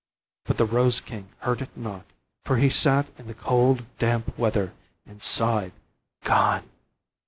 [0.45, 2.05] But the rose king heard it not,
[2.43, 4.73] for he sat in the cold, damp weather,
[5.05, 5.73] and sighed,
[6.23, 6.67] "Gone!